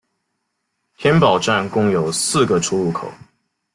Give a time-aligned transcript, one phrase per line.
[0.97, 3.07] 天宝站共有四个出入口。